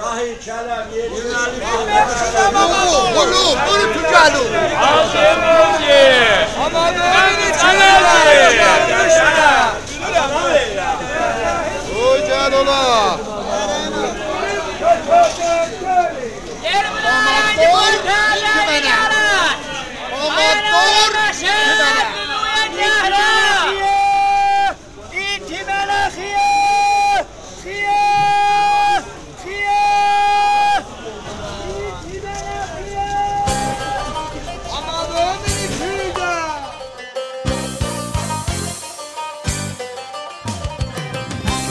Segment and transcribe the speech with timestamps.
[0.00, 1.08] شاهی کلم یه
[3.14, 4.44] برو برو تو جلو
[4.80, 8.02] آقا مولیه آقا مولیه چلم
[13.24, 13.29] تو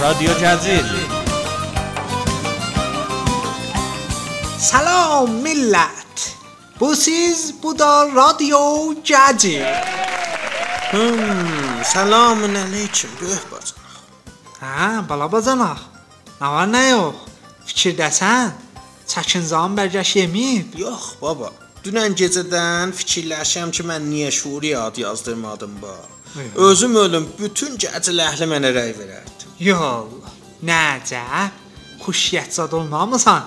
[0.01, 0.89] رادیو جزیل
[4.59, 6.05] سلام ملت
[6.81, 9.67] Bu siz bu da radyo Cacı.
[10.91, 13.79] Hmm, Salamün aleyküm böyük bacım.
[14.61, 15.79] Hə, bala bacanaq.
[16.41, 17.15] Nə var nə yox?
[17.69, 18.51] Fikirdəsən?
[19.13, 20.75] Çəkinzan bərgəş yeməyib.
[20.79, 21.53] Yox baba.
[21.85, 25.95] Dünən gecədən fikirləşəm ki, mən niyə şuri ad yazdırmadım ba.
[26.56, 29.50] Özüm ölüm, bütün gəcəl əhli mənə rəy verərdi.
[29.66, 30.30] Yox.
[30.66, 31.58] Nəcəb?
[32.04, 33.44] Xuşiyyətzad olmamısan?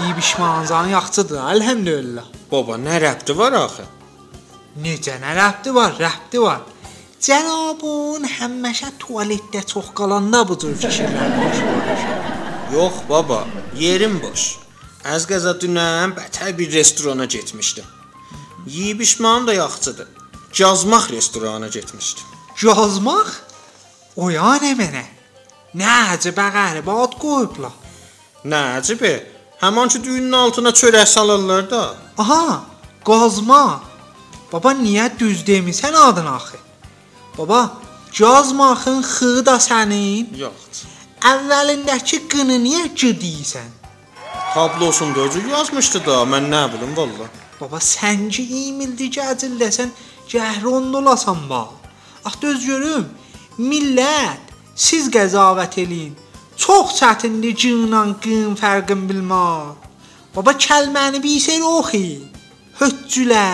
[0.00, 2.24] Yeyib işmanzanı yaxçıdır, elhamdülillah.
[2.52, 3.86] Baba, nə rəbti var axı?
[4.82, 5.96] Necə nə rəbti var?
[6.00, 6.60] Rəbti var.
[7.26, 12.04] Cənabun həmişə tualetdə çox qalanda bu cür fikirlər başlayır.
[12.74, 13.40] Yox baba,
[13.80, 14.44] yerim boş.
[15.14, 17.84] Az qəza dünən bətər bir restorana getmişdim.
[18.66, 20.08] Yeyib işmanım da yaxçıdır.
[20.56, 22.24] Cazmaq restorana getmişdim.
[22.62, 23.28] Yazmaq?
[24.16, 25.02] O ya nə mənə?
[25.76, 27.74] Nə əcəbə qəribə ad qoyublar.
[28.48, 29.12] Nə əcəbi?
[29.60, 31.82] Həman ki düyünün altına çörək salırlar da.
[32.18, 32.64] Aha,
[33.04, 33.82] qazma.
[34.52, 36.56] Baba niyə düz demisən adını axı?
[37.38, 37.60] Baba,
[38.12, 40.32] cazmaqın xı da sənin.
[40.40, 40.86] Yox.
[41.20, 43.68] Əvvəlindəki qını niyə c deyirsən?
[44.54, 47.28] Tablosunda özü yazmışdı da, mən nə bilim vallah.
[47.60, 49.90] Baba sən ki imildi gəcildəsən,
[50.28, 51.62] cəhron olasan ba.
[52.24, 53.06] Ax düz görüm.
[53.58, 56.14] Millət, siz qəzavət eləyin.
[56.56, 59.76] Çox çətindir cınla qın fərqin bilmək.
[60.36, 62.04] Baba kəlməni bilsən oxu.
[62.80, 63.48] Höccülə.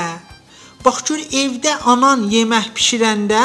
[0.84, 3.44] Bax gör evdə anan yemək bişirəndə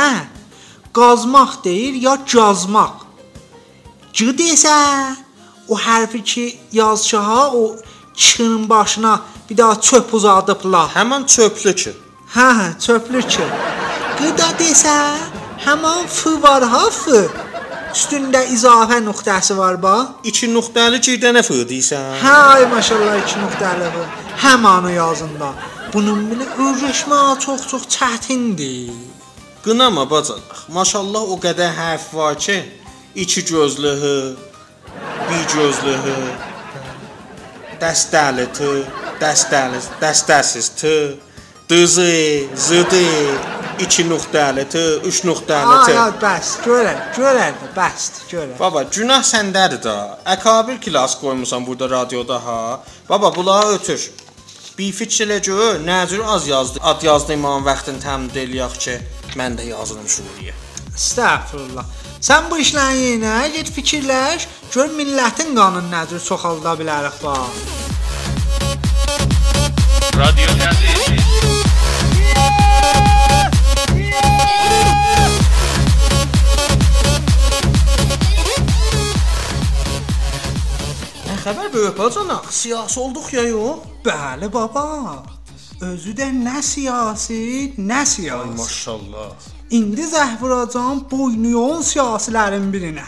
[0.98, 3.06] qazmaq deyir ya cazmaq.
[4.16, 4.74] C desə
[5.70, 6.46] o hərfi ki
[6.80, 7.64] yazçaha o
[8.18, 10.88] çının başına bir daha çöp uzadıblar.
[10.96, 11.92] Həman çöplü ki.
[12.36, 13.46] Hə, hə, çöplü ki.
[14.20, 14.96] Qıda desə
[15.66, 17.28] həmin f var ha f.
[17.94, 19.94] Üstündə izafə nöqtəsi var ba.
[20.24, 22.18] İki nöqtəli ki, dənə fı deyirsən.
[22.24, 24.04] Hə, ay maşallah iki nöqtəli bu.
[24.44, 25.54] Həmanı yazında.
[25.94, 28.92] Bunun belə öyrəşmə çox-çox çətindir.
[29.64, 30.68] Qınama bacanaq.
[30.74, 32.58] Maşallah o qədər hərf var ki,
[33.16, 34.06] iki gözlü h,
[35.30, 36.08] bir gözlü h,
[37.82, 38.68] dəstəli t,
[39.22, 40.92] dəstəli, dəstəsiz t,
[41.70, 42.12] dızı,
[42.56, 43.04] zıdı,
[43.80, 45.98] iki nöqtəli t, üç nöqtəli Ay, t.
[46.00, 48.56] ay, bəs, görər, görər, bəsdir, görər.
[48.60, 49.98] Baba, günah səndədir da.
[50.36, 52.80] Əkabir klass qoymusan burada radioda ha.
[53.10, 54.10] Baba, bunları ötür.
[54.78, 56.80] Bir fikirlə gör, nəcür az yazdı.
[56.84, 59.00] Ad yazdığımın vaxtını təmin eləyək ki,
[59.40, 60.54] mən də yazılım şuriyə.
[60.96, 61.86] Estağfurullah.
[62.18, 67.62] Sən bu işlərin yerinə get fikirləş, gör millətin qanun nədir çoxalda bilərik bax.
[70.18, 71.28] Radio nədir?
[81.48, 83.86] xəbər böyük bacana, siyasi olduq ya yox?
[84.04, 85.37] Bəli baba.
[85.82, 88.58] Özü də nə siyasi, nə siyasi.
[88.58, 89.30] Maşallah.
[89.70, 93.06] İndi zəh vuracam boynuyon siyasilərin birinə.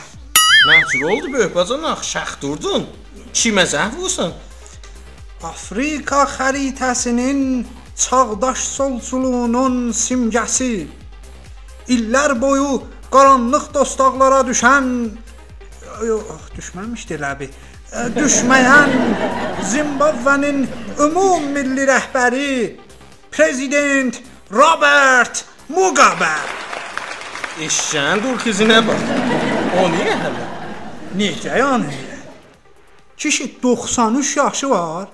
[0.69, 2.03] Nəcür oldu böyük bacanaq?
[2.05, 2.85] Şəx durdun.
[3.33, 4.35] Kimə zəhv vursan?
[5.41, 7.65] Afrika xəritəsinin
[7.95, 10.85] çağdaş solçuluğunun simgəsi.
[11.89, 15.09] İllər boyu qaranlıq dostaqlara düşən
[16.05, 17.49] yox, düşməmişdi ləbi.
[18.15, 18.91] Düşməyən
[19.71, 20.67] Zimbabvenin
[21.05, 22.75] ümum milli rəhbəri
[23.31, 26.35] prezident Robert Mugabe.
[27.65, 29.09] Eşşən dur xizinə bax.
[29.81, 30.45] O niyə hələ?
[31.17, 31.97] Necə yəni?
[33.17, 35.07] Kişi 93 yaşı var.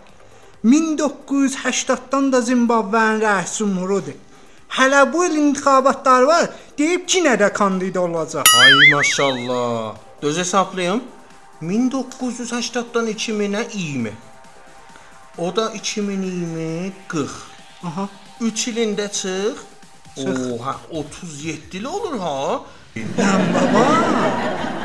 [0.66, 4.18] 1980-dan da Zimbabvenin rəis cümhurudur.
[4.70, 6.50] Hələ bu il intiqabatlar var.
[6.78, 8.44] Deyib ki, nə də kandida olacaq.
[8.60, 10.05] Ay maşallah.
[10.22, 11.04] Düz hesablayım.
[11.62, 14.12] 1980-dan 2000-ə 20.
[15.38, 17.30] O da 2020 40.
[17.84, 18.10] Aha.
[18.42, 19.56] 3 ilində çıx.
[20.18, 22.62] Oha, 37 il olur ha.
[23.20, 23.86] Lan baba,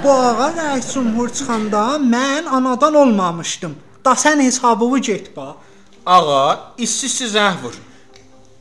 [0.04, 3.76] bu ağa rəis cümhur çıxanda mən anadan olmamışdım.
[4.04, 5.54] Da sən hesabını get bax.
[6.06, 7.74] Ağa, işsiz zəh vur.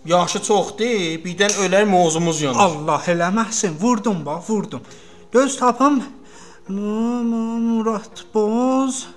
[0.06, 2.60] Yaşı çoxdur, birdən ölər mozumuz yanar.
[2.60, 3.74] Allah eləməsin.
[3.82, 4.82] Vurdum bax, vurdum.
[5.32, 6.04] Göz tapım.
[6.70, 9.08] Mu- Mu- Murad Boz,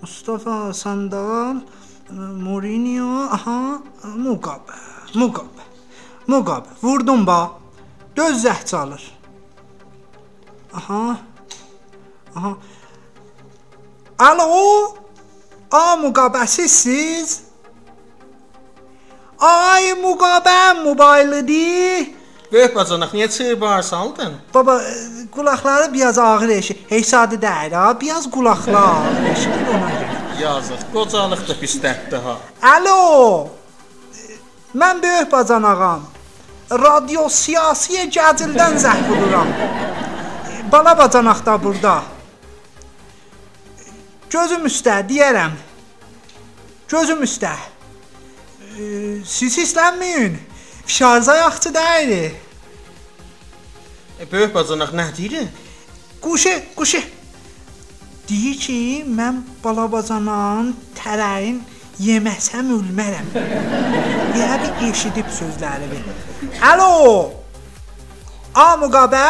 [0.00, 1.56] Mustafa Sandal,
[2.10, 3.82] Mourinho, aha,
[4.16, 4.72] Mugabe.
[5.14, 5.62] Mugabe.
[6.26, 6.68] Mugabe.
[6.82, 7.50] Vurdum bax.
[8.16, 9.02] Göz zəh çalır.
[10.74, 11.16] Aha.
[12.36, 12.52] Aha.
[14.18, 14.94] Alo?
[15.70, 17.42] A Mugabe sizsiz?
[19.38, 22.14] Ay Mugabe mobilədir.
[22.54, 24.32] Böyük bacanaq, niyə çığır saldın?
[24.54, 24.80] Baba
[25.32, 26.78] qulaqları biraz ağır eşi.
[26.88, 28.96] Heysadı deyil ha, biraz qulaqlar
[29.32, 30.42] eşidir ona görə.
[30.42, 32.36] Yazıq, qocalıq da pisdətdi ha.
[32.62, 33.48] Alo.
[34.74, 36.06] Mən böyük bacanağam.
[36.70, 39.50] Radio siyasiyə gəcildən zəh vururam.
[40.72, 41.96] Bala bacanaq da burada.
[44.30, 45.58] Gözüm üstə deyərəm.
[46.88, 47.52] Gözüm üstə.
[48.78, 48.82] E,
[49.26, 50.38] Siz hislənməyin.
[50.86, 52.43] Şarj ayaqçı deyil.
[54.32, 55.48] Böyük nə deyir?
[56.20, 57.00] Quşu, quşu.
[58.28, 61.58] Deyir ki, mən balabacanan tərəyin
[62.00, 63.26] yeməsəm ölmərəm.
[64.38, 66.00] Yəqin eşidib sözlərimi.
[66.62, 67.32] Alo.
[68.54, 69.26] A müqabə,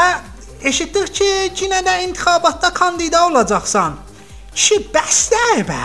[0.62, 1.30] eşitdik ki,
[1.64, 3.96] yenə də intixabatda kandida olacaqsan.
[4.54, 5.84] Kişi bəsdə bə.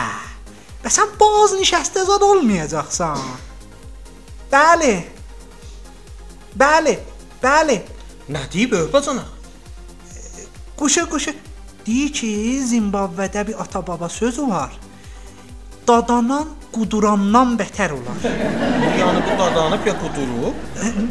[0.84, 3.24] Bə sən boz nişəstə zad olmayacaqsan.
[4.52, 4.94] Bəli.
[6.60, 7.00] Bəli.
[7.42, 7.80] Bəli.
[8.30, 9.26] Nə deyir böyük bacanaq?
[10.78, 11.32] Quşu quşu
[11.86, 12.30] deyir ki,
[12.72, 14.76] Zimbabvedə bir ata-baba sözü var.
[15.88, 18.20] Dadanan qudurandan bətər olar.
[19.00, 20.60] Yəni bu dadanıb ya qudurub?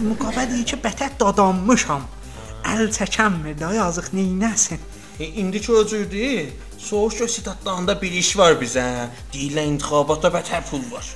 [0.04, 2.06] Müqabə deyir ki, bətər dadanmışam.
[2.74, 4.78] Əl çəkənmir də yazıq neynəsin?
[5.18, 6.52] E, indiki o cürdür.
[6.78, 9.08] Soğuş gö sitatlarında bir iş var bizə.
[9.34, 11.10] Deyirlər intixabata bətər pul var.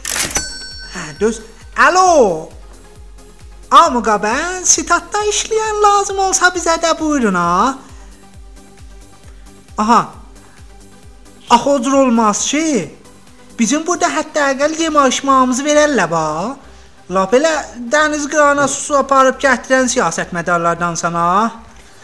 [0.96, 1.38] Hə, düz.
[1.78, 2.50] Alo.
[3.72, 4.34] A müqabə,
[4.68, 7.78] sitatda işləyən lazım olsa bizə də buyurun ha.
[9.78, 10.00] Aha.
[11.50, 12.92] Axı o cür olmaz ki.
[13.58, 16.26] Bizim burada hətta əqəl yeməşmamızı verərlər ba.
[17.10, 17.54] La belə
[17.94, 21.24] dəniz qırağına su aparıb gətirən siyasətmədarlardan sana.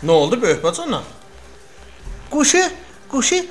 [0.03, 1.05] Nə oldu böyük bacanaq?
[2.31, 2.65] Quşu,
[3.13, 3.45] quşu.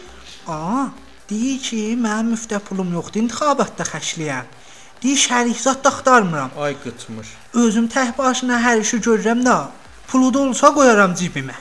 [0.48, 0.88] Aa,
[1.30, 4.57] deyir ki, mənim müftə pulum yoxdur, intixabatda xərcləyəm.
[5.04, 6.50] Deyir şərik zad da axtarmıram.
[6.60, 7.28] Ay qıtmış.
[7.54, 9.58] Özüm tək başına hər işi görürəm də,
[10.08, 11.56] pulu da olsa qoyaram cibimə.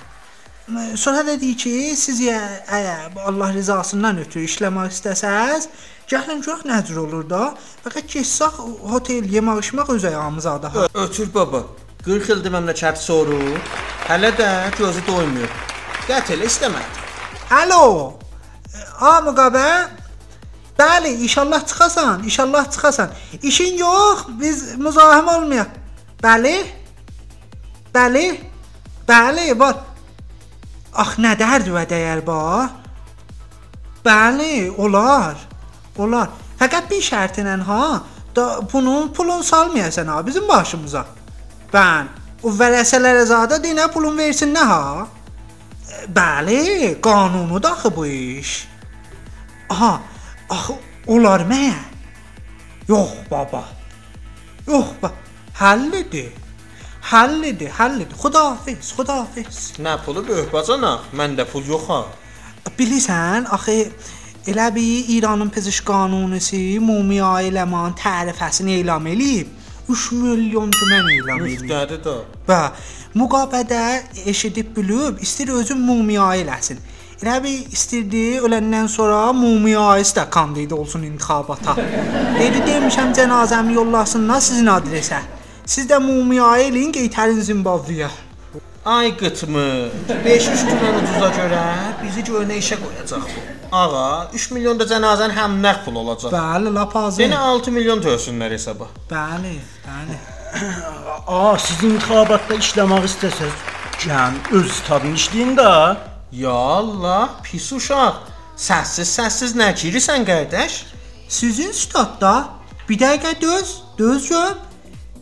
[0.96, 5.68] Sonra da deyir ki, siz ya əgər Allah rızasından ötürü işləmək istəsəz,
[6.10, 7.42] gəlin görək nə cür olur da.
[7.84, 8.56] Fəqət keçsək
[8.90, 10.72] hotel yemək içmək öz ayağımıza da.
[10.74, 11.62] Ö- Ötür baba.
[12.04, 13.38] 40 ildir məmləkət soru.
[14.08, 14.48] Hələ də
[14.78, 15.50] gözü doymur.
[16.08, 17.04] Qət elə istəmədi.
[17.50, 18.18] Alo.
[19.00, 19.66] A müqabə.
[20.78, 23.10] Bəli, inşallah çıxasan, inşallah çıxasan.
[23.42, 25.66] İşin yox, biz müzahim olmayaq.
[26.22, 26.66] Bəli?
[27.94, 28.40] Bəli?
[29.08, 29.76] Bəli, var.
[30.92, 32.68] Ax nə dərd və dəyər ba?
[34.04, 35.36] Bəli, olar.
[35.98, 36.28] Olar.
[36.60, 38.02] Fəqət bir şərtlə ha,
[38.36, 41.04] da bunun pulun salmayasan ha bizim başımıza.
[41.72, 42.08] Bən,
[42.42, 45.06] o vərəsələrə zadə dinə pulun versin nə ha?
[46.16, 48.68] Bəli, qanunu da axı bu iş.
[49.70, 50.00] Aha,
[50.50, 50.74] axı
[51.06, 51.72] olar mə?
[52.88, 53.64] Yox baba.
[54.66, 55.12] Yox ba.
[55.60, 56.30] Həllidir.
[57.06, 58.16] Həllidir, həllidir.
[58.18, 59.58] Xudahafiz, xudahafiz.
[59.82, 61.10] Nə pulu böyük bacanaq?
[61.14, 62.00] Məndə pul yox ha.
[62.78, 63.76] Bilirsən, axı
[64.50, 69.48] elə bir İranın peziş qanunusu mumya eləman tərifəsini elan eləyib.
[69.88, 71.62] 3 milyon tümən elan eləyib.
[71.62, 72.16] Müftədir də.
[72.48, 72.60] Və
[73.14, 73.82] müqabədə
[74.26, 76.82] eşidib bilib istir özü mumya eləsin.
[77.16, 81.72] Elə bir istirdi öləndən sonra mumiyası da kandida olsun intixabata.
[82.36, 85.22] Dedi demişəm cənazəmi yollasınlar sizin adresə.
[85.64, 88.10] Siz də mumiya eləyin qaytarın Zimbabveyə.
[88.84, 89.64] Ay qıtmı.
[90.24, 91.62] 500 tümən ucuza görə
[92.02, 93.44] bizi görünə işə qoyacaq bu.
[93.72, 96.30] Ağa, 3 milyon da cənazən həm nəq pul olacaq.
[96.34, 97.22] Bəli, lap azı.
[97.22, 98.90] Səni 6 milyon törsünlər hesaba.
[99.10, 99.54] Bəli,
[99.86, 100.18] bəli.
[101.26, 103.56] A, siz intixabatda işləmək istəsəz,
[104.04, 105.72] gəlin öz stadını işləyin də.
[106.32, 108.16] Ya Allah, pis uşaq.
[108.58, 110.80] Səssiz səssiz nə kirirsən qardaş?
[111.28, 112.48] Sizin stadda
[112.88, 114.56] bir dəqiqə döz, döz gör.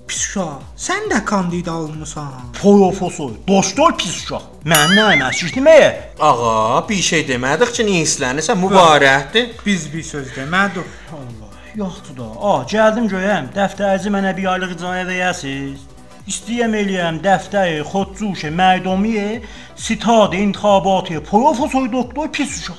[0.08, 2.32] Pis uşaq, sən də kandida olmusan.
[2.56, 4.48] Poyofosoy, doşdol pis uşaq.
[4.64, 5.90] Mən nəyim əşik deməyə?
[6.20, 8.60] Ağa, bir şey demədik ki, niyə hislənirsən?
[8.64, 9.58] Mübarəkdir.
[9.66, 10.88] Biz bir söz demədik.
[11.12, 12.30] Allah, yoxdur da.
[12.40, 15.90] A, gəldim göyəm, dəftərci mənə bir aylıq icazə verəsiz.
[16.24, 19.42] İstəyəm eləyəm dəftəri, xodcuşe, mərdomiyə,
[19.76, 22.78] sitad, intixabatı, poyofosoy doktor pis uşaq.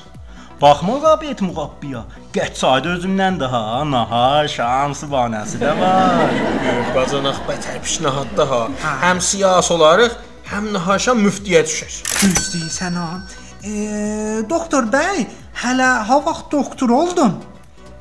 [0.62, 2.02] Baxma qabiyet müqabbiya.
[2.34, 3.84] Get saydı özümdən daha.
[3.90, 6.34] Nahar şansı banəsi də var.
[6.96, 8.62] Bacanaq bətər pişnahatda ha.
[9.06, 10.18] Həm siyas olarıq,
[10.50, 12.00] həm nahaşa müftiyə düşər.
[12.22, 13.10] Düz deyirsən ha.
[13.62, 13.74] E,
[14.50, 15.28] doktor bəy,
[15.62, 17.38] hələ ha vaxt doktor oldun.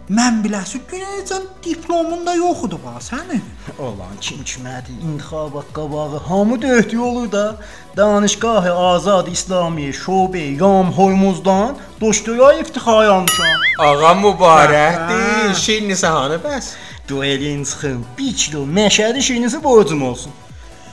[0.05, 3.39] Mən biləsi günəcən diplomun da yox idi va sənin.
[3.81, 4.93] Olan kim kimədi?
[5.01, 7.57] İntixabat qabağı hamı döhdü olur da.
[7.97, 13.65] Danışgahı Azad İslami şöbə Yam Hoymuzdan Dostoyev iftixar almışam.
[13.79, 15.55] Ağa mübarəkdir.
[15.63, 16.75] Şirin səhanə bəs.
[17.09, 20.31] Duelin çıxım 1 kilo məşədi şirinisi borcum olsun.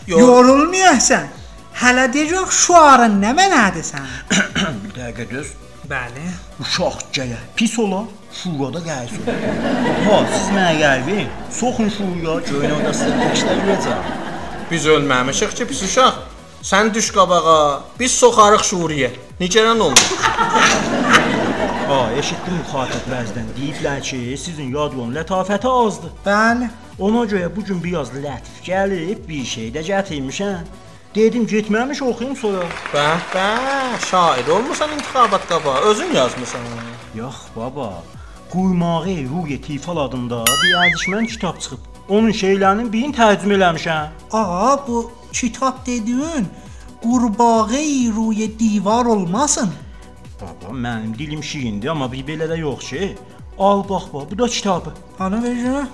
[0.07, 1.29] Yorulmayasan.
[1.83, 4.09] Hələ deyəcək şuarın nə mənadır sən?
[4.85, 5.53] Bir dəqiqə düz.
[5.93, 6.25] Bəli.
[6.63, 9.27] Uşaq gəyə pis ola, şurada gəlsin.
[10.07, 11.27] Ha, siz mənə gəlin.
[11.53, 14.07] Soxun şuraya, göyün orada sizə təklər verəcəm.
[14.71, 16.23] Biz ölməmişik ki, pis uşaq.
[16.65, 17.59] Sən düş qabağa,
[18.01, 19.11] biz soxarıq şuriyə.
[19.41, 20.07] Nigeran olma.
[21.91, 23.53] Ha, eşitdim müxatib vəzdən.
[23.59, 26.15] Deyiblər ki, sizin yad yolun lətafəti azdır.
[26.25, 26.71] Bəli.
[27.05, 30.73] Ona görə bu gün biraz lətif gəlib bir şey də gətirmişəm.
[31.15, 32.65] Dedim getməmiş oxuyum sonra.
[32.95, 36.61] Bəh, bəh, şair olmusan intixabat qabağa, özün yazmısan.
[37.15, 38.03] Yox baba,
[38.53, 41.79] Quymağı Ruye Tifal adında bir ərişmən kitab çıxıb.
[42.09, 44.09] Onun şeylərinin birini tərcümə eləmişəm.
[44.33, 46.49] Aa bu kitap dediğin
[47.03, 47.85] qurbağı
[48.17, 49.71] ruye divar olmasın.
[50.41, 53.17] Baba, mənim dilim şirindir, amma bir belə də yox ki.
[53.59, 54.91] Al bax bax, bu da kitabı.
[55.21, 55.87] Ana verəcəm.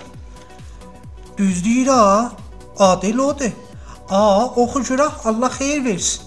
[1.39, 2.33] Düz deyir ha.
[2.79, 3.68] Adil odur.
[4.11, 6.23] Aa oxu görək Allah xeyir versin.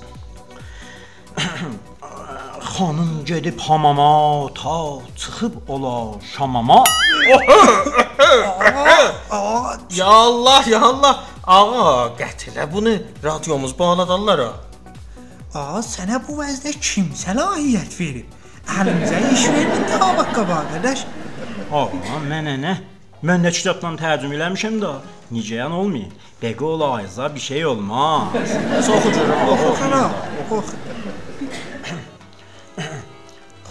[2.74, 4.78] Xanım gedib hamama, ta
[5.18, 6.84] çıxıb ola şamama.
[9.98, 11.24] Ya Allah, ya Allah.
[11.48, 14.52] Ağa, qətilə bunu radiomuz bağladarlar ha.
[15.56, 18.28] Aa sənə bu vəzdə kim səlahiyyət verib?
[18.78, 21.06] Əlimizə iş vermir tabaq qabağa qardaş.
[21.74, 21.90] Ağa,
[22.30, 22.76] mənə nə?
[23.26, 24.94] Mən də kitabdan tərcümə eləmişəm də.
[25.34, 26.14] Necəyən olmayın.
[26.42, 28.28] Dəqiq olaysa bir şey olmaz.
[28.86, 29.68] Soxu görüm, oxu.
[29.72, 30.12] Oxuna,
[30.52, 30.76] oxu.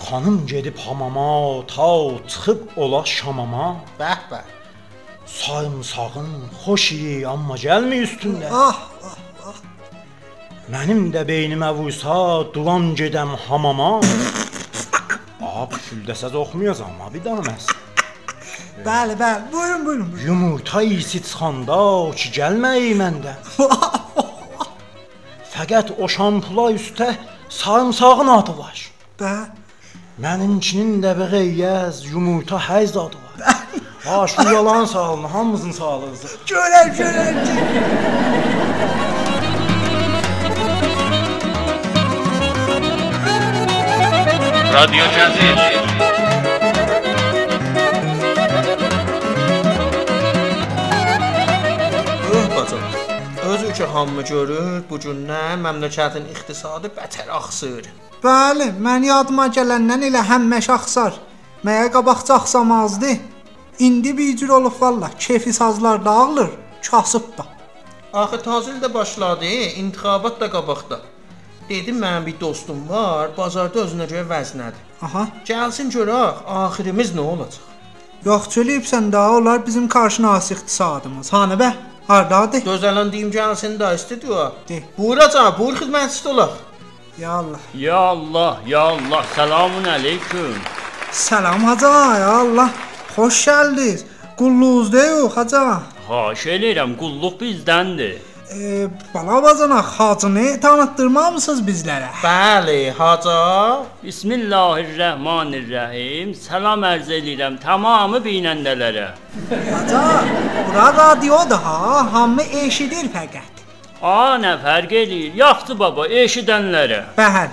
[0.04, 1.90] Xanım gedib hamama, ta
[2.28, 3.76] çıxıb ola şamama.
[4.00, 4.46] Bəh, bəh.
[5.26, 6.30] Sarımsağın
[6.62, 8.48] xoş iyi, amma gəlmir üstündə.
[8.52, 8.78] Ah,
[10.70, 12.14] Mənim də beynimə vursa,
[12.54, 13.90] duran gedəm hamama.
[15.60, 17.66] Ab, şüldəsəz oxumayacam, amma bir dənə məs.
[18.86, 19.52] Bəli, bəli.
[19.52, 20.12] Buyurun, buyurun.
[20.12, 20.26] buyurun.
[20.26, 21.80] Yumurta isi çıxanda
[22.18, 23.32] ki gəlməyi məndə.
[25.54, 27.08] Fəqət o şampula üstə
[27.48, 28.78] sarımsağın adı var.
[29.20, 29.34] Bə.
[30.24, 33.36] Mənimkinin də bəğəyyəz yumurta həz adı var.
[33.40, 33.52] Bə.
[34.04, 36.28] Ha, şu yalan sağlığını, hamımızın sağlığınızı.
[36.46, 37.34] Görək, görək.
[44.74, 46.09] Radyo Cəzir.
[52.70, 52.80] Bacım.
[53.46, 57.88] Özü ki hamı görür, bu gündən məmləkətin iqtisadı bətər axsır.
[58.22, 61.14] Bəli, mən yadıma gələndən elə həmmə şaxsar.
[61.64, 63.16] Məyə qabaqca axsamazdı.
[63.78, 66.50] İndi bir cür olub valla, keyfi sazlar dağılır,
[66.90, 67.46] kasıb da.
[68.12, 69.44] Axı tazil də başladı,
[69.76, 71.00] intixabat da qabaqda.
[71.68, 74.80] Dedim mənim bir dostum var, bazarda özünə görə vəznədir.
[75.02, 75.28] Aha.
[75.46, 77.66] Gəlsin görək, axirimiz nə olacaq?
[78.24, 81.32] Yox, çölübsən daha onlar bizim qarşınası iqtisadımız.
[81.32, 81.72] Hanı bə?
[82.10, 82.64] Hardadır?
[82.66, 84.48] Gözələn deyim gəlsin də studiya.
[84.68, 84.80] De.
[84.98, 86.56] Buyuracaq, buyur xidmətçisi olaq.
[87.18, 87.60] Ya Allah.
[87.74, 90.56] Ya Allah, ya Allah, selamun aleyküm.
[91.12, 92.70] Salam haca, ya Allah.
[93.16, 94.00] Xoş gəldiniz.
[94.38, 95.62] Qulluzda yox haca.
[96.08, 98.14] Xahiş edirəm, qulluq bizdəndir.
[98.54, 102.08] E, bala bacana hacını tanıtdırmamısınız bizlərə?
[102.22, 103.82] Bəli, haca.
[104.02, 106.34] Bismillahirrahmanirrahim.
[106.34, 109.08] Salam ərz edirəm tamamı binəndələrə.
[109.50, 110.02] Haca,
[110.66, 113.54] bura radiodur ha, hamı eşidir fəqət.
[114.02, 115.32] A, nə fərq eləyir?
[115.44, 117.02] Yaxşı baba, eşidənlərə.
[117.22, 117.50] Bəli.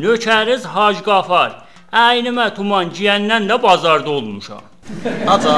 [0.00, 1.52] Nökəriz Hac Qafar.
[1.92, 4.71] Əynimə tuman giyəndən də bazarda olmuşam.
[4.82, 5.52] Haca,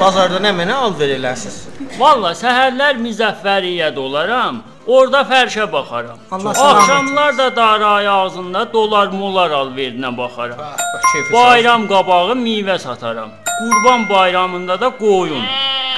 [0.00, 1.58] bazarda nə mənə alver eləsiz?
[2.00, 4.58] Valla səhərlər müzəffəriyyədə olaram.
[4.90, 6.18] Orda fərşə baxaram.
[6.34, 10.58] Allah salamat Axşamlar da daray ağzında dolar molar alverinə baxaram.
[10.58, 13.30] Bax, bax, keyfi Bayram qabağı meyvə sataram.
[13.60, 15.44] Qurban bayramında da qoyun.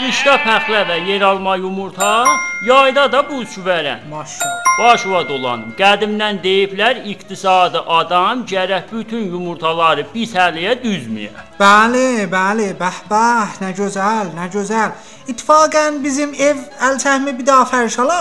[0.03, 2.25] Qışda pəxlə və yeralma yumurta,
[2.67, 4.01] yayda da bu süvərən.
[4.11, 4.65] Maşallah.
[4.79, 5.69] Başıva dolanım.
[5.79, 11.45] Qədimdən deyiblər, iqtisadi adam gərək bütün yumurtaları pis həliyə düzməyə.
[11.61, 14.91] Bəli, bəli, bəh bəh, nə gözəl, nə gözəl.
[15.31, 18.21] İttifaqən bizim ev əlçəhmi bir daha fərşala.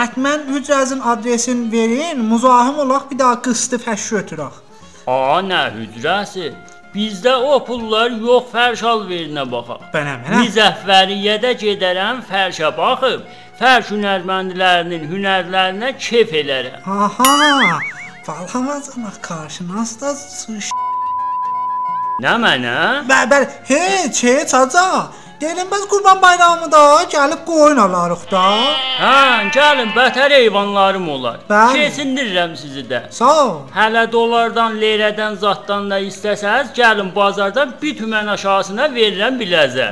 [0.00, 4.64] Hətmən hücrəzin adresini verin, muzahim olaq bir daha qıstı fəş götürək.
[5.04, 6.54] A, nə hücrəsi?
[6.98, 9.84] Bizdə o pullar yox, fərşal verinə baxaq.
[9.92, 10.40] Bənə mənə.
[10.40, 13.20] Müzəffəriyyədə gedərəm, fərşə baxıb,
[13.60, 16.82] fərş hünərməndilərinin hünərlərinə kef elərəm.
[16.82, 17.78] Aha.
[18.26, 20.72] Valhamazana karşınız da suş.
[22.24, 22.74] Nə mənə?
[23.06, 23.46] Bəli.
[23.70, 24.88] Heç, heç aca.
[25.40, 26.78] Deyirəm bəs Qurban bayramı da
[27.12, 28.40] gəlib qoyun alarıq da.
[29.02, 31.38] Hə, gəlin, bətər heyvanlarım olar.
[31.48, 33.04] Keçindirirəm sizi də.
[33.14, 33.52] Sağ ol.
[33.76, 39.88] Hələ dollardan, leyrədən, zaddan da istəsəz, gəlin bazardan bir tümən aşağısına verirəm biləcə.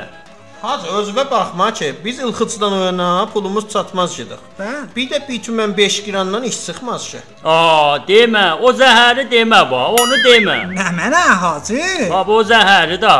[0.61, 4.43] Hacı özünə baxma ki, biz ilxıçdan o yana pulumuz çatmaz gedik.
[4.59, 4.83] Bəli.
[4.95, 7.23] Bir də bir tümən 5 qrandan iş çıxmaz ki.
[7.45, 10.61] Aa, demə, o zəhəri demə bax, onu demə.
[10.75, 11.83] Nə mənə hacı?
[12.11, 13.19] Bax, o zəhəri də.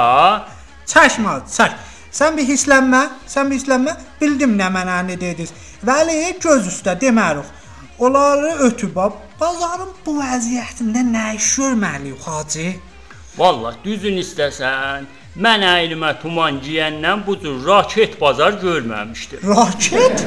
[0.91, 1.86] Çəkmə, çək.
[2.11, 3.95] Sən bir hisslənmə, sən bir hisslənmə.
[4.21, 5.53] Bildim nə mənə nə dediniz.
[5.85, 7.45] Vəli göz üstə demərik.
[7.99, 8.95] Onları ötüb
[9.39, 12.73] bazarın bu vəziyyətində nə iş görməliyik hacı?
[13.37, 15.05] Vallah düzün istəsən,
[15.37, 19.43] mən əylimə tuman giyəndən bu cür raket bazar görməmişdim.
[19.49, 20.25] Raket?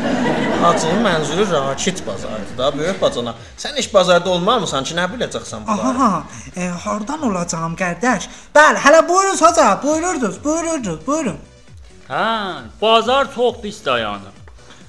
[0.62, 3.34] Hacının mənzuru rakit bazarıdır da, böyük bacana.
[3.58, 5.88] Sən heç bazarda olmamısan ki, nə biləcəksən bunları?
[5.88, 6.22] Aha,
[6.56, 8.28] e, hardan olacağam qardaş?
[8.54, 11.38] Bəli, hələ buyurunuz hoca, buyururdunuz, buyururdunuz, buyurun.
[12.10, 14.34] Hə, bazar çox pis dayanır.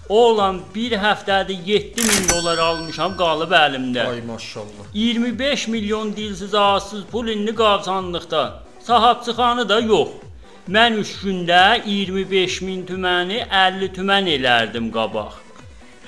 [0.10, 4.08] Oğlan bir həftədə 7000 dollar almışam qalıb əlimdə.
[4.10, 4.88] Ay maşallah.
[4.94, 8.64] 25 milyon dilsiz ağızsız pul indi qavsanlıqda.
[8.88, 10.10] Sahibçixanı da yox.
[10.70, 15.38] Mən 3 gündə 25 min tüməni 50 tümən elərdim qabaq.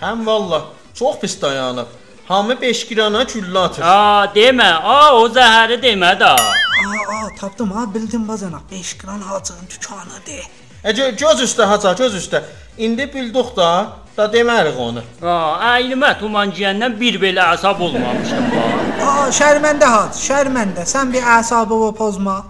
[0.01, 1.87] Həm vallah çox pis dayanıb.
[2.27, 3.83] Hamı 5 qrana güllə atır.
[3.83, 6.33] A, demə, a o zəhəri demə də.
[6.33, 8.61] Aa, aa, tapdım ha, bildim bazana.
[8.71, 10.31] 5 qran hacının dükanıdır.
[10.31, 12.43] E, gö- göz üstə haca, göz üstə.
[12.77, 15.03] İndi bildik da, da demərik onu.
[15.21, 18.81] A, əylimə tuman giyəndən bir belə əsab olmamışdım bax.
[19.03, 20.85] Aa, şərməndə hac, şərməndə.
[20.85, 22.43] Sən bir əsabını pozma.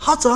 [0.00, 0.34] Haca,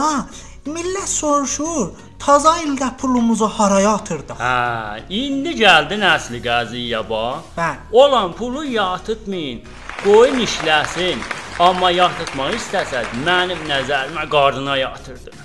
[0.66, 4.38] millət soruşur, taza ildə pulumuzu haraya atırdıq?
[4.38, 7.52] Hə, indi gəldi nəsli qəziyyə bax.
[7.58, 7.78] Bəli.
[7.92, 9.62] Olan pulu yatıtmayın.
[10.04, 11.20] Qoyun işləsin.
[11.60, 15.41] Amma yatıtmaq istəsəz mənim nəzərimə qarnına yatırdı.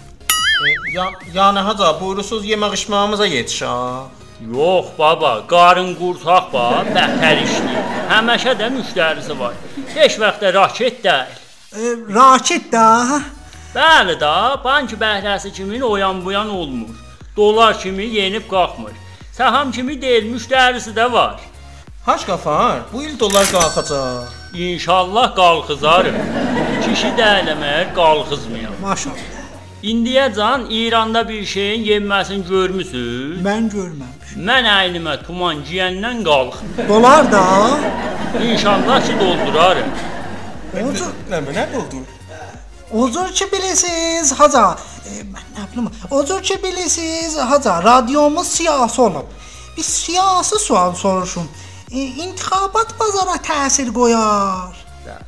[0.93, 4.07] Ya, yəni haca, buyurusuz yemək içməyimizə yetiş ha.
[4.41, 7.83] Yox baba, qarın qurtaq bax, bətər işləyir.
[8.09, 9.53] Həmişə də müştərisi var.
[9.93, 11.37] Heç vaxt da raket deyil.
[11.77, 12.87] E, raket da.
[13.75, 16.95] Bəli da, bank bəhrəsi kimi oyan buyan olmur.
[17.37, 18.97] Dolar kimi yenib qalxmır.
[19.37, 21.39] Səham kimi deyil, müştərisi də var.
[22.05, 24.33] Haç qafar, bu il dollar qalxacaq.
[24.53, 26.21] İnşallah qalxızarım.
[26.85, 28.73] Kişi də eləmər qalxızmayam.
[28.81, 29.36] Maşallah.
[29.83, 33.41] İndiyəcən İranda bir şeyin yenməsini görmüsüz?
[33.45, 34.41] Mən görməmişəm.
[34.49, 36.55] Mən əynimə tuman giyəndən qalx.
[36.87, 37.43] Dolar da.
[38.43, 39.91] İnşallah ki doldurarım.
[40.73, 42.01] Odur, Nə nə oldu?
[42.93, 44.65] odur ki bilirsiniz, haca.
[45.05, 45.89] E, mən nə bilim.
[46.11, 47.83] Odur ki bilirsiniz, haca.
[47.83, 49.25] Radiomuz siyasi olub.
[49.77, 51.47] Bir siyasi sual soruşum.
[51.91, 54.73] E, intixabat bazara təsir qoyar.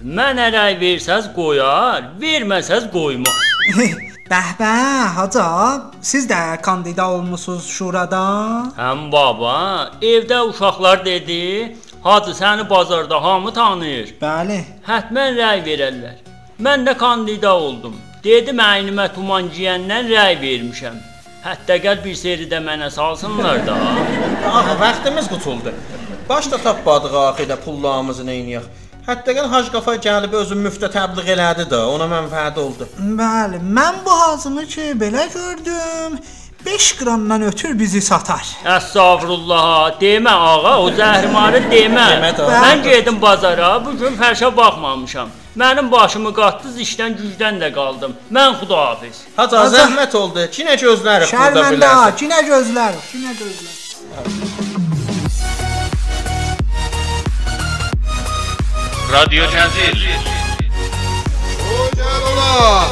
[0.03, 3.45] Mənə rəy versəz qoyar, verməsəz qoymaz.
[4.29, 5.47] Bəh bəh, haca.
[6.01, 8.23] Siz də kandida olmusunuz şurada?
[8.77, 14.13] Həm baba, evdə uşaqlar dedi, Hacı səni bazarda hamı tanıyır.
[14.21, 14.59] Bəli.
[14.87, 16.21] Hətmən rəy verərlər.
[16.65, 17.97] Mən də kandida oldum.
[18.23, 20.95] Dedim əynimə tuman giyəndən rəy vermişəm.
[21.43, 23.75] Hətta gəl bir seri də mənə salsınlar da.
[24.53, 25.73] Axı vaxtımız qutuldu.
[26.29, 28.71] Başda tapmadıq axidə pullarımızı neyniyək.
[29.09, 32.85] Hətta gəl Hac qafa gəlib özün müftə təbliğ elədi də, ona mənfəət oldu.
[33.21, 36.19] Bəli, mən bu hazını ki belə gördüm.
[36.65, 38.45] 5 qramdan ötür bizi satar.
[38.75, 42.05] Əstəğfurullah, demə ağa, o zəhrimarı demə.
[42.37, 45.29] Mən gedim bazara, bu gün fərşə baxmamışam.
[45.57, 48.13] Mənim başımı qatdız, işdən gücdən də qaldım.
[48.35, 49.23] Mən xudahafiz.
[49.39, 50.45] Haca- zəhmət oldu.
[50.57, 52.17] Kinə gözləri burada Şərməndə bilərsən.
[52.21, 53.88] kinə gözlər, kinə gözlər.
[59.11, 59.97] Radyo Cazil.
[61.69, 62.85] Hoca Lola.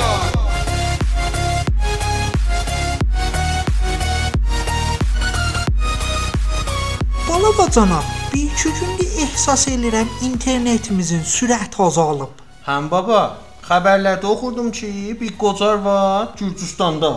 [7.30, 8.02] Balabacana,
[8.34, 12.34] bir-iki gündür ehsas elirəm internetimizin sürət azalıb.
[12.66, 13.38] Həm baba,
[13.70, 14.90] xəbərlərdə oxurdum ki,
[15.22, 17.14] bir qocar var Gürcüstanda.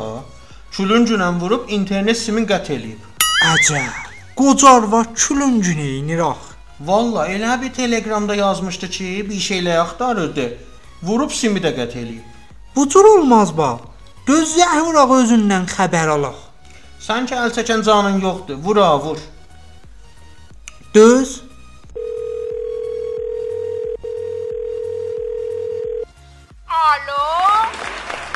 [0.77, 3.01] Külüncünə vurub internet simin qət eləyib.
[3.55, 4.07] Əcəb.
[4.37, 6.50] Qocar var külüncünə inir ax.
[6.81, 10.47] Valla elə bir Telegramda yazmışdı ki, bir şeylə axtarırdı.
[11.03, 12.25] Vurub simi də qət eləyib.
[12.77, 13.79] Bu cür olmaz ba.
[14.27, 16.41] Gözlə vuraq özündən xəbər alaq.
[17.01, 18.57] Sanki əl çəkən canın yoxdur.
[18.65, 19.19] Vura, vur.
[20.95, 21.41] Düz.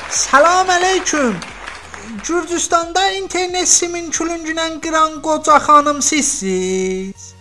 [0.09, 1.35] Salam aleyküm.
[2.27, 7.34] Gürcüstanda internet simin külüngünən qıran qoca xanım sizsiz?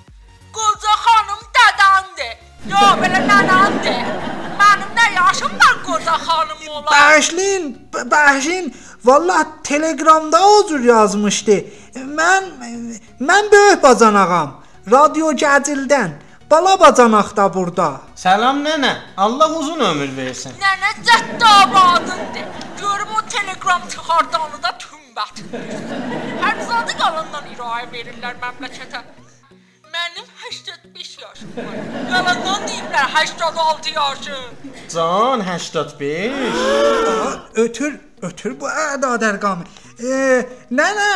[0.56, 2.34] Qoca xanım dədəndir.
[2.72, 4.02] Yo, belə nənəndir.
[4.60, 6.90] Mənim nə yaşım var qoca xanım ola?
[6.90, 8.74] Bağışlayın, bağışlayın.
[9.04, 11.56] Vallah Telegramda o cür yazmışdı.
[12.18, 12.44] Mən
[13.20, 14.60] mən böyük bacanağam.
[14.90, 16.10] Radyo Gəcildən.
[16.50, 18.00] Bala bacanaq da burada.
[18.14, 18.92] Salam nənə.
[19.16, 20.52] Allah uzun ömür versin.
[20.60, 22.46] Nənə cəddabadındır.
[22.80, 25.42] Görüm o telegram çıxardanı da tümbət.
[26.44, 29.00] Hər zadı qalandan irayə verirlər məmləkətə.
[30.04, 31.76] Mənim 85 yaşım var.
[32.12, 34.44] Yalandan deyiblər 86 yaşım.
[34.94, 36.32] Can 85.
[37.54, 39.64] Ötür, ötür bu ədad rəqamı.
[40.04, 40.44] E,
[40.80, 41.14] nənə,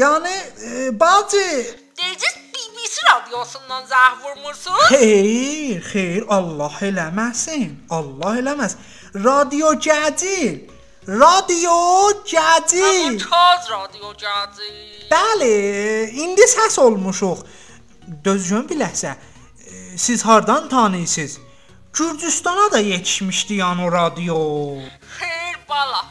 [0.00, 0.34] yəni
[0.68, 1.46] e, bacı
[1.98, 4.78] Deyəcəz BBC radiosundan zəh vurmursun?
[4.92, 7.74] Xeyr, xeyr, Allah eləməsin.
[7.90, 8.76] Allah eləməz.
[9.14, 10.60] Radio Gəcil.
[11.08, 11.74] Radio
[12.34, 13.10] Gəcil.
[13.10, 14.70] Mümtaz radyo cazı.
[15.10, 15.56] Bəli,
[16.22, 17.42] indi səs olmuşuq.
[18.24, 19.14] Dözgün bir ləhzə.
[19.66, 21.38] E, Siz hardan tanıyırsınız?
[21.92, 24.36] Gürcüstana da yetişmişdi yəni o radio.
[25.18, 26.04] Xeyr bala.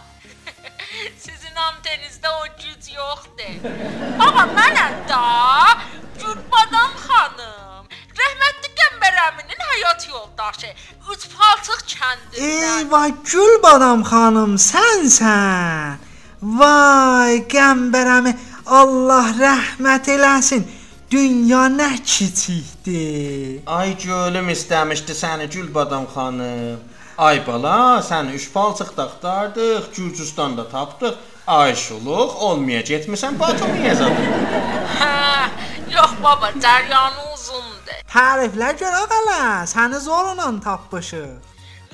[1.17, 3.55] Sizin anteninizdə o güc yoxdur.
[4.19, 5.21] Amma mənəm da
[6.21, 7.85] Gülbadam xanım.
[8.19, 10.69] Rəhmətli Qəmbər əminin həyat yoldaşı.
[11.11, 12.43] Üç palçıq kəndindən.
[12.43, 15.97] Ey vay Gülbadam xanım, sənsən.
[16.41, 20.63] Vay qəmbərəmi Allah rəhmət eləsin.
[21.11, 23.63] Dünya nə kiçikdir.
[23.67, 26.79] Ay gölüm istəmişdi səni Gülbadam xanım.
[27.17, 31.17] Ay bala, səni üç palçıq da axtardıq, Gürcüstanda tapdıq.
[31.47, 34.23] Ayşuluq olmaya getmisən Batumiyə zadı.
[35.01, 35.49] Hə,
[35.97, 37.99] yox baba, cəryanı uzundur.
[38.15, 41.35] Təriflər görə qala, səni zorla tapmışıq.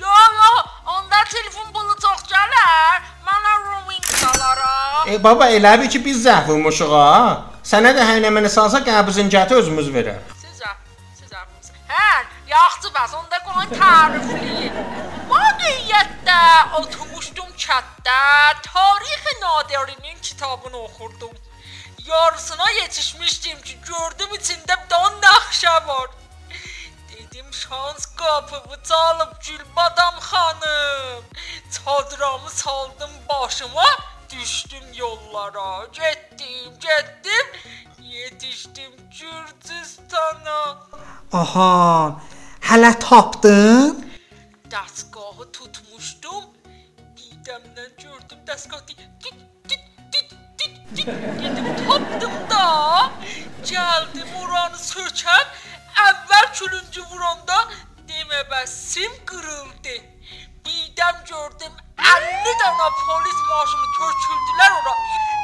[0.06, 3.02] Yox, yox, onda telefon pulu çox gələr.
[3.26, 5.10] Mənə roaming salaram.
[5.10, 7.47] E baba elə bil ki biz zəhv vurmuşuq ha.
[7.68, 10.20] Sənə də həynəməni salsa qəbzingəti özümüz verər.
[10.40, 10.70] Sizə,
[11.18, 11.40] sizə.
[11.90, 12.12] Hə,
[12.48, 14.78] yaxşı bəs onda qoyun tərifləyin.
[15.28, 16.38] Vaqiətdə
[16.78, 18.16] oturmuşdum çatda,
[18.64, 21.34] tarix Nadirinin kitabını oxurdum.
[22.06, 26.08] Yarısına yetişmişdim ki, gördüm içində bir dana naxşa var.
[27.12, 31.24] Dedim şans qapımı çalıb Gülbadam xanım.
[31.74, 33.88] Çadramı saldım başıma,
[34.30, 35.86] düşdüm yollara.
[35.92, 37.46] Getdim, getdim,
[38.02, 40.88] yetişdim Gürcüstana.
[41.32, 42.20] Aha,
[42.60, 44.04] hələ tapdın?
[44.70, 46.44] Dəstgahı tutmuşdum.
[47.16, 47.64] Birdən
[48.02, 49.34] gördüm dəstgah dit, dit,
[49.68, 51.06] dit, dit, dit, dit.
[51.40, 52.66] Dedim tapdım da.
[53.64, 55.46] Gəldim oranı sökəm.
[56.08, 57.58] Əvvəl külüncü vuranda
[58.08, 59.96] demə bəs sim qırıldı.
[60.64, 64.94] Birdən gördüm 50 dənə polis maşını köçüldülər ora.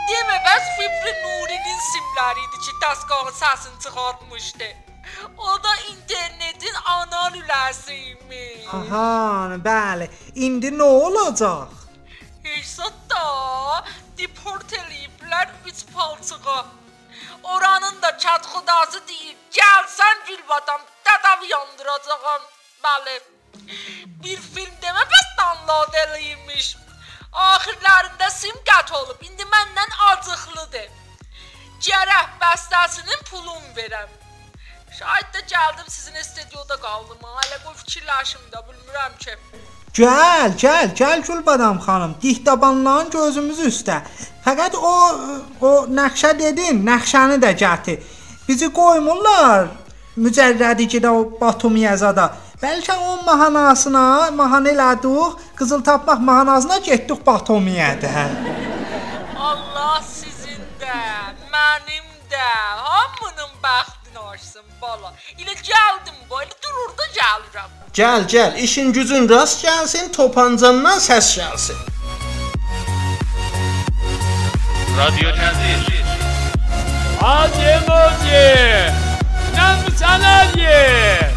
[0.09, 4.69] Demə bəs Fibri Nurinin simləri idi ki, dəstgahın səsini çıxartmışdı.
[5.39, 8.69] O da internetin ana lüləsi imiş.
[8.79, 10.11] Aha, bəli.
[10.35, 11.69] İndi nə olacaq?
[12.45, 13.85] Hesat da
[14.19, 16.67] deport eləyiblər üç palçığa.
[17.43, 22.43] Oranın da çat xudası deyir, gəlsən Gülbadam, dədəvi yandıracağam.
[22.85, 23.34] Bəli.
[24.25, 26.67] Bir film demə bəs download eləyirmiş.
[27.47, 29.23] Axirlərində sim qət olub.
[29.29, 30.91] İndi məndən acıqlıdır.
[31.87, 34.11] Gərək bəstəsinin pulunu verəm.
[34.99, 37.19] Şahid də gəldim sizin studiyada qaldım.
[37.39, 39.35] Hələ qoy fikirləşim də bilmirəm ki.
[39.95, 42.15] Gəl, gəl, gəl Gülbadam xanım.
[42.23, 44.01] Dihtabanların gözümüz üstə.
[44.47, 44.95] Fəqət o
[45.61, 48.01] o nəqşə dedin, nəqşəni də gətir.
[48.49, 49.69] Bizi qoymurlar.
[50.17, 52.27] Mücərrədi ki də o Batumiyəzada.
[52.63, 58.11] Bəlkə onun mahnasına, mahnı elədik, qızıl tapmaq mahnasına getdik Batomiyədə.
[58.17, 58.27] Hə?
[59.49, 60.99] Allah sizin də,
[61.55, 62.47] mənim də,
[62.87, 65.11] hamının bəxtin olsun bala.
[65.39, 67.75] İlə gəldim bu, elə dururda gəlirəm.
[67.99, 71.79] Gəl, gəl, işin gücün rast gəlsin, topancandan səs gəlsin.
[74.99, 76.05] Radyo Təzir.
[77.21, 78.49] Hacı Moji.
[79.57, 81.34] Nəmsələyə.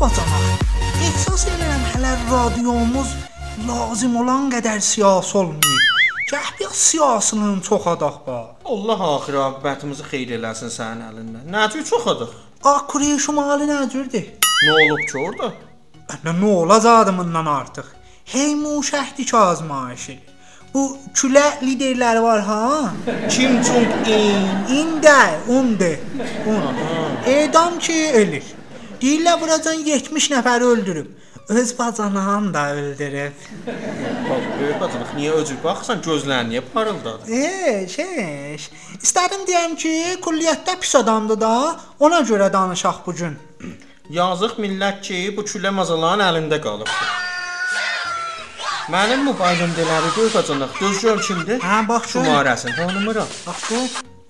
[0.00, 0.44] Bacanaq.
[1.06, 3.10] Ehsas edirəm hələ radiomuz
[3.68, 5.90] lazım olan qədər siyasi olmayıb.
[6.30, 8.46] Gəh bir siyasının çox adaq var.
[8.64, 11.44] Allah axir abətimizi xeyir eləsin sənin əlindən.
[11.54, 12.32] Nəcür çoxadıq?
[12.64, 14.26] Akuriye şumali nə cürdür?
[14.66, 15.52] Nə olub ki orada?
[16.24, 17.86] Nə nə olacaq bundan artıq?
[18.24, 20.16] Hey muşəhdi ki azmayışı.
[20.74, 20.82] Bu
[21.14, 22.92] külə liderləri var ha?
[23.30, 24.48] Kim Jong Un?
[24.80, 25.92] İndə, undu.
[26.50, 26.64] Un.
[27.26, 28.44] Edam ki ölür.
[29.04, 31.06] Deyirlər buradan 70 nəfəri öldürüb.
[31.48, 33.32] öz bacanağını da öldürüb.
[34.30, 37.32] Bax, böyük bacılıq niyə öcür baxsan gözlərin niyə parıldadı?
[37.32, 38.56] E, şey,
[39.02, 39.92] istədim deyəm ki,
[40.24, 43.36] külliyyətdə pis adamdır da, ona görə danışaq bu gün.
[44.10, 46.90] Yazıq millət ki, bu külə mazaların əlində qalıbdı.
[48.88, 51.60] Mənim mobilimdələri böyük bacılıq düzgün kimdir?
[51.60, 52.18] Hə, bax şu.
[52.18, 53.28] Şumarəsini tanımıram.
[53.46, 53.76] Bax bu.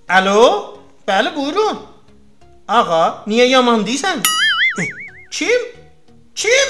[0.08, 0.76] Alo?
[1.08, 1.78] Bəli, buyurun.
[2.68, 4.18] Ağa, niyə yaman deyirsən?
[4.78, 4.82] E,
[5.30, 5.60] Kim?
[6.34, 6.68] Kim?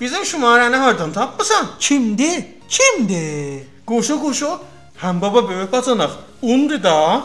[0.00, 1.66] Bizim şumarəni hardan tapmısan?
[1.80, 2.44] Kimdir?
[2.68, 3.66] Kimdir?
[3.86, 4.58] Quşu quşu.
[5.02, 6.10] Həm baba böyük bacanaq.
[6.42, 7.22] Undur da.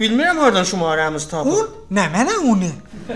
[0.00, 1.52] Bilmirəm hardan şumarəmiz tapıb.
[1.52, 1.68] Un?
[1.90, 2.70] Nə mənə unu?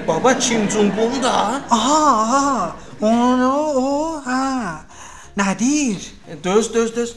[0.08, 1.32] Baba Kim Jong-un da.
[1.70, 2.76] Aha, aha.
[3.00, 4.74] Onu, o, hə.
[5.36, 6.00] Nədir?
[6.44, 7.14] Düz, düz, düz.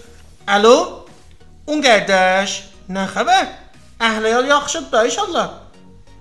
[0.48, 1.06] Alo?
[1.68, 3.46] Un qardaş, nə xəbər?
[4.00, 5.63] Əhliyal yaxşıdır da inşallah.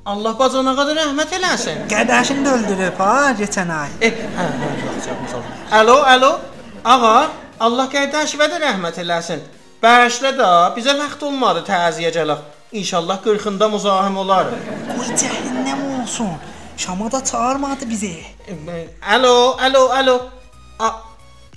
[0.04, 1.84] Allah bacanağa da rəhmət eləsin.
[1.90, 3.90] Qədəşini də öldürüb ha, keçən ay.
[4.02, 5.44] E, hə, hə, yaxşı yapmısan.
[5.78, 6.30] Alo, alo.
[6.84, 7.28] Ağa,
[7.60, 9.44] Allah qardaşıva da rəhmət eləsin.
[9.82, 12.42] Bəşlə də bizə vaxt olmadı təziyə gələk.
[12.72, 14.50] İnşallah 40-ında müzahim olar.
[14.90, 16.34] Qoy cəhənnəm olsun.
[16.76, 18.16] Şama da çağırmadı bizi.
[18.48, 20.20] E, Alo, alo, alo.
[20.78, 20.90] A,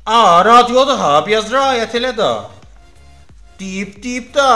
[0.05, 2.31] a radyoda ha, biraz riayət elə də.
[3.59, 4.49] Deyib, deyib də.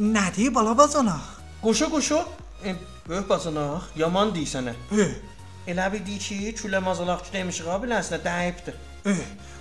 [0.00, 1.34] Nədir bala bacanaq?
[1.62, 2.24] Quşu, quşu.
[2.64, 2.74] E,
[3.08, 4.72] böyük bacanaq, yaman deyirsən.
[4.92, 5.04] Ö,
[5.68, 8.74] Elə bir deyir ki, külə mazalaqçı demişik ha, biləsən, dəyibdir.
[9.04, 9.14] ö.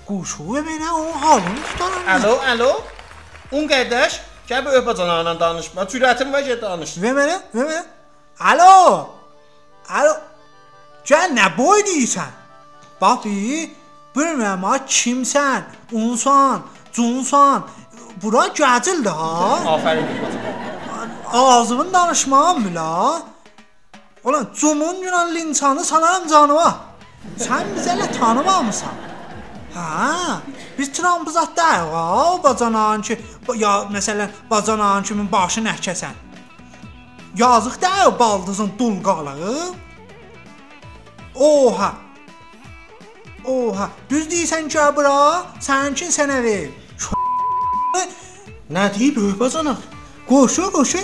[0.08, 2.08] Quşu mənə o halını tutaram.
[2.14, 2.72] Alo, alo.
[3.52, 5.82] Un qardaş, gəl böyük bacanaqla danışma.
[5.84, 6.96] Cürətin var ki, danış.
[7.04, 7.84] Və mənə, və mənə.
[8.40, 9.10] Alo.
[9.90, 10.14] Alo.
[11.06, 12.32] Sən nə boy deyirsən?
[13.02, 13.70] Bax bir,
[14.16, 15.62] bilmirəm ha kimsən?
[15.92, 17.68] Unsan, cunsan.
[18.22, 19.60] Bura gəcildir ha.
[19.76, 20.08] Afərin
[21.34, 23.22] Ağzımın danışmağım bila.
[24.24, 26.78] Ulan cumun günan linçanı sanarım canıma.
[27.40, 28.96] Sən bizə elə tanımamısan.
[29.76, 30.40] Hə,
[30.78, 33.20] biz Trump'ı zatdayıq ha, o bacanağın ki,
[33.56, 36.16] ya məsələn, bacanağın kimin başı nəhkəsən.
[37.38, 39.76] Yazıq da o baldızın dul qalıb.
[41.36, 41.92] Oha.
[43.46, 46.68] Oha, düz deyirsən ki, bura, sənkin sənə ver.
[48.70, 49.97] Nə deyib böyük bacanaq?
[50.30, 51.00] Qoşu, qoşu.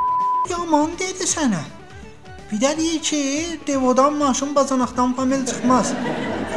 [0.50, 1.62] Yaman dedi sənə.
[2.52, 3.20] Bir də deyir ki,
[3.66, 5.92] devodan maşın bacanaqdan pamel çıxmaz.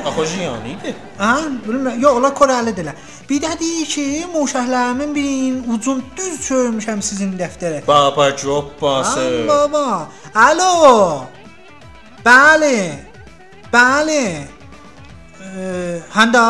[0.05, 0.95] Axı ziyan idi.
[1.19, 1.99] Hə, bilmirəm.
[2.01, 2.97] Yox, ola Korelidirlər.
[3.29, 7.81] Bir də deyir ki, moşəhlərimin birinin ucun düz çörmüşəm sizin dəftərə.
[7.87, 9.19] Baba cobbası.
[9.19, 10.07] Am baba.
[10.35, 11.23] Alo.
[12.25, 12.77] Bəli.
[13.73, 14.23] Bəli.
[15.45, 16.43] Eee, həndə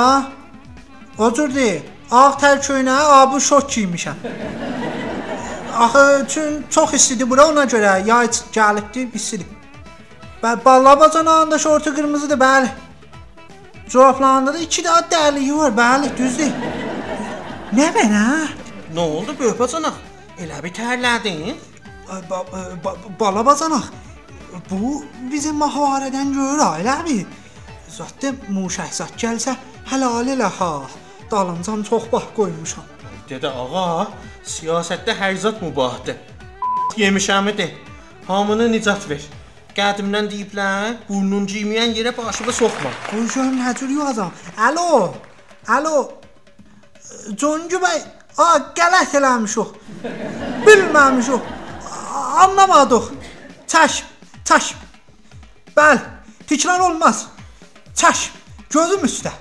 [1.18, 1.70] Oturdu.
[2.12, 4.16] Ağ tər köynə, abi şok giymişəm.
[5.78, 9.46] Axı çün çox istidir bura ona görə yay gəlibdi, istidir.
[10.44, 12.70] Bə balla bacanağında şortu qırmızıdır, bəli.
[13.90, 16.52] Corablarında da 2 daha dərliyi var, bəli, düzdür.
[17.78, 18.26] Nə mənə?
[18.96, 19.94] Nə oldu böyük bacanaq?
[20.42, 21.56] Elə bir tərlədin?
[22.30, 22.44] Ba
[22.84, 23.92] ba bala bacanaq.
[24.72, 27.20] Bu bizim maharədən görür ailəmi.
[27.98, 29.56] Zətdə muşəhsat gəlsə
[29.92, 30.72] helal elə ha.
[31.32, 32.86] Dalıncan çox bax qoymuşam.
[33.30, 34.08] Dedə ağa,
[34.50, 36.16] siyasətdə hər zat mübahdır.
[36.98, 37.68] Yemişəmi de.
[38.28, 39.22] Hamını nicat ver.
[39.78, 42.90] Qədimdən deyiblər, burnun ciyməyən yerə başını soxma.
[43.12, 44.32] Qoyuşum nə cür yazam.
[44.58, 45.14] Alo.
[45.68, 45.98] Alo.
[47.38, 48.00] Concu bəy,
[48.38, 49.78] a qələt eləmişik.
[50.66, 51.54] Bilməmişik.
[52.44, 53.12] Anlamadıq.
[53.70, 54.02] Çəş,
[54.50, 54.74] çəş.
[55.78, 56.02] Bəli,
[56.50, 57.28] təkrar olmaz.
[57.96, 58.30] Çəş,
[58.74, 59.32] gözüm üstə.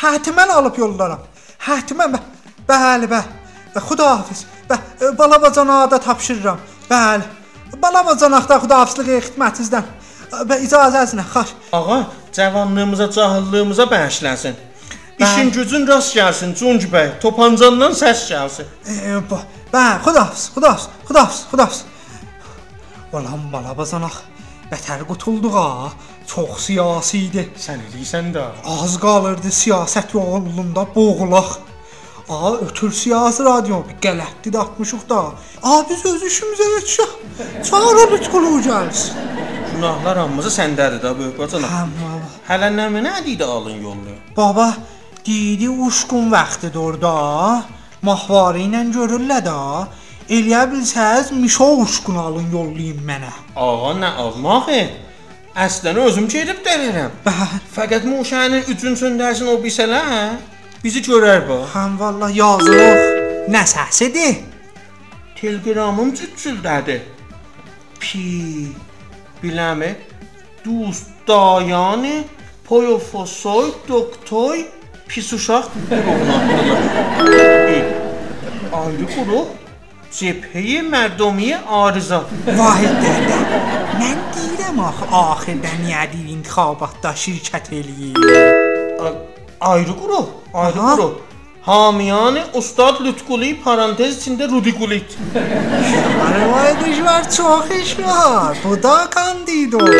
[0.00, 1.20] Hətimən alıb yollaram.
[1.68, 2.22] Hətimən bə
[2.68, 3.20] bəli bə.
[3.76, 4.46] Və xudahafiz.
[4.70, 6.60] Bə e, bala bacanağa da tapşırıram.
[6.90, 7.24] Bəli.
[7.82, 9.90] Bala bacanaqda xudahafizlik xidmətinizdən.
[10.48, 11.52] Və icazənizlə, xaş.
[11.76, 11.98] Ağa,
[12.32, 14.56] cavanlığımıza, cahillığımıza bəxşlənsin.
[15.18, 17.12] İşin gücün rast gəlsin, Cunc bəy.
[17.20, 18.72] Topancandan səs gəlsin.
[18.88, 19.38] E, bu,
[19.72, 21.84] bə, xudahafiz, xudahafiz, xudahafiz, xudahafiz.
[23.12, 24.16] Ulan bala bacanaq.
[24.72, 25.92] Bətər qutulduq ha.
[26.26, 27.44] Çox siyasi idi.
[27.60, 28.48] Sən eləyirsən də.
[28.66, 31.58] Az qalırdı siyasət yolunda boğulaq.
[32.28, 35.18] A, ötür siyasi radio bir qələtdi də atmışıq da.
[35.62, 37.12] A, biz öz işimizə yetişək.
[37.68, 39.12] Çağır onu qulu gəlsin.
[39.74, 41.70] Günahlar hamımızı səndədir də böyük bacanaq.
[41.70, 42.30] Həm baba.
[42.48, 44.16] Hələ nə mənə idi alın yolunu.
[44.36, 44.74] Baba,
[45.26, 47.12] deyidi uşqun vaxtıdır orada.
[48.02, 49.58] Mahvarı ilə görürlər də.
[50.26, 53.30] Eləyə bilsəz mişo uşqun alın yollayın mənə.
[53.56, 54.82] Ağa nə almağı?
[55.56, 56.58] Əslən özüm gedib.
[56.66, 57.06] Bəli.
[57.76, 60.34] Fəqət muşənin üçün söndərsin o bisələr,
[60.86, 61.58] bizi görər bu.
[61.74, 63.00] Həm vallah yazılıq.
[63.50, 64.36] Nə səsidir?
[65.38, 67.00] Telegramım cüccüldədi.
[68.00, 68.22] Pi.
[69.42, 69.90] Biləmi?
[70.64, 72.24] Dost dayani
[72.66, 74.64] Poyofosoy, doktoy,
[75.08, 76.82] pis uşaq qruğuna atdılar.
[77.74, 77.78] E,
[78.80, 79.48] Ayrı qruq
[80.16, 82.24] Cəbhəyə mərdumiyə arıza.
[82.58, 83.38] Vahid dədə.
[84.00, 88.18] Mən deyirəm axı axirdə niyə deyir intixabatda şirkət eləyir.
[89.06, 90.95] A- Ayrı qruq, ayrı Aha.
[90.95, 91.11] qruq.
[91.61, 95.17] Hamiyan Ustad Lütquli parantez içində Rudikulit.
[96.27, 98.57] Arvaydış var, çox iş var.
[98.63, 99.93] Bu da kandido.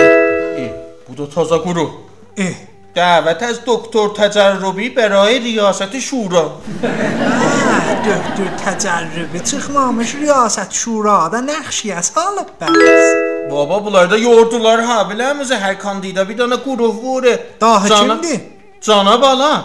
[0.58, 0.74] E,
[1.10, 1.90] bu da taza qruq.
[2.38, 2.54] Eh,
[2.96, 6.46] دعوت از دکتر تجربی برای ریاست شورا
[6.84, 13.06] ah, döktür təcərrübü çıxmamış riyasət şurada nəxşiyə salıb bəs.
[13.52, 17.34] Baba bunlar da yordular ha biləmizə hər kandida bir dənə quruq vure.
[17.62, 18.42] Daha Cana- kimdir?
[18.87, 19.65] Cana bala.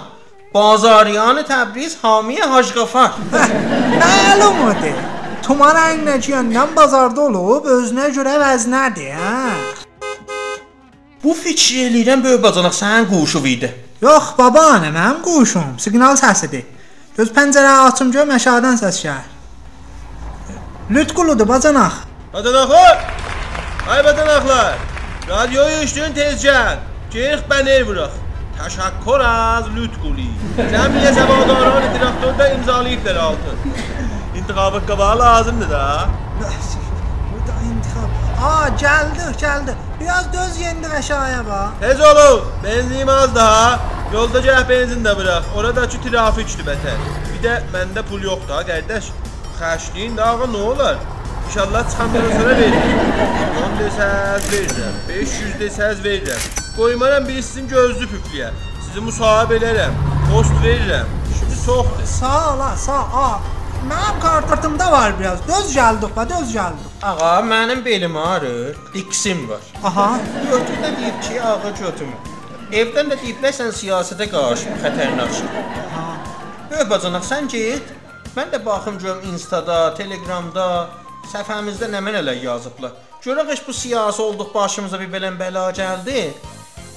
[0.54, 3.12] Bazariyan Təbriz Hamiyə Hacqafar.
[4.02, 4.96] Məlumdur.
[5.46, 9.36] Tuman əynəciyəndən bazarda olub özünə görə vəznədir, hə?
[11.24, 13.70] Bu fikir eləyirəm böyük bacanaq sənin quşu idi.
[14.02, 16.66] Yox, babaanə, mənim quşum, siqnal səsidir.
[17.18, 19.30] Göz pəncərə açım gör məşadən səs gəlir.
[20.98, 22.02] Lütquludur bacanaq.
[22.34, 23.06] Bacanaqlar!
[23.90, 24.76] Ay bacanaqlar!
[25.30, 26.82] Radyoyu üçdün tez gəl.
[27.14, 28.31] Geyik bənir vuraq.
[28.62, 30.28] Təşəkkür az Lütquli.
[30.58, 33.54] Cəmiyə səvadarان direktördə imzalayıblar altı.
[34.38, 36.10] İntiqabı qabağı lazımdır da.
[37.32, 38.12] Bu da intihab.
[38.44, 39.74] Aa, gəldi, gəldi.
[40.00, 41.70] Biraz döz yendi aşağıya bax.
[41.80, 42.44] Tez olun.
[42.64, 43.80] Benzinim az daha.
[44.14, 45.44] Yolda gəh benzin də bıraq.
[45.58, 47.02] Oradakı trafikdir bətər.
[47.34, 49.10] Bir də məndə pul yoxdur ha qardaş.
[49.60, 50.98] Xərcliyin də ağa nə olar?
[51.48, 53.00] İnşallah çıxandan sonra veririm.
[53.68, 54.96] 10 desəz verirəm.
[55.10, 56.61] 500 desəz verirəm.
[56.82, 58.48] Qoymaram biri sizin gözlü püflüyə.
[58.84, 59.98] Sizi müsahib elərəm.
[60.30, 61.10] Post verirəm.
[61.40, 62.06] Şimdi çoxdur.
[62.10, 63.36] Sağ ol, sağ ol.
[63.90, 65.44] Mənim kartımda var biraz.
[65.48, 66.88] Döz gəldik, bax, döz gəldik.
[67.04, 69.60] Ağa, mənim belim ağrır, diksim var.
[69.84, 70.08] Aha.
[70.52, 72.18] Götür də deyib ki, ağa götürmə.
[72.80, 75.52] Evdən də deyiblər sən siyasətə qarşı xətərnaksın.
[76.72, 77.92] Böyük bacanaq sən get.
[78.38, 80.66] Mən də baxım görüm Instada, Telegramda,
[81.34, 82.98] səhifəmizdə nə mənələr yazıblar.
[83.22, 86.26] Görək heç bu siyasi olduq başımıza bir belən bəla gəldi.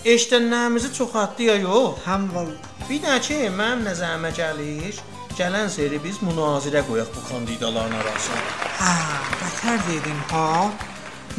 [0.04, 2.02] Eşidənlərimizi çoxaltdı ya yox.
[2.04, 2.58] Həm valla.
[2.88, 4.98] Bir də ki, mənim nəzərimə gəlir,
[5.38, 8.42] gələn seri biz münazirə qoyaq bu kandidaların arasına.
[8.80, 8.92] Hə,
[9.40, 10.68] bətər dedin ha.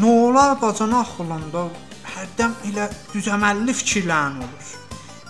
[0.02, 1.68] Nə olar bacanaq olanda
[2.16, 4.74] hərdən elə düzəməlli fikirlərin olur.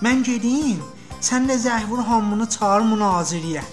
[0.07, 0.79] Mən gedim,
[1.19, 3.67] sən də zəhvur hamını çağır münazirəyə.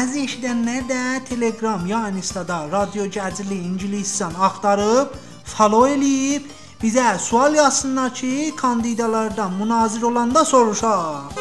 [0.00, 5.12] Az eşidənlər də Telegram ya Instada radio gəzili ingiliscən axtarıb
[5.44, 6.48] follow eləyib
[6.84, 11.32] bizə sual yazsınlar ki, kandidalardan münazir olanda soruşaq.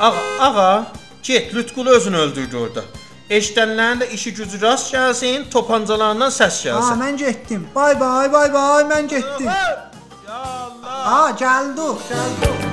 [0.00, 0.86] Ağa, ağa,
[1.22, 2.84] get Lütqulu özünü öldürdü orada.
[3.30, 7.02] Eşidənlərin də işi gücü rast gəlsin, topancalarından səs Ha, gəlsin.
[7.02, 7.66] mən getdim.
[7.74, 9.46] Bay bay, bay bay, mən getdim.
[9.46, 11.04] Ya Allah.
[11.12, 12.67] Ha, gəldik, gəldik.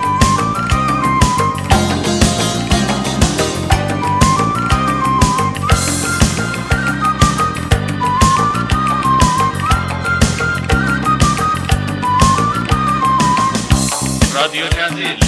[14.45, 15.24] Adiós, Yandil.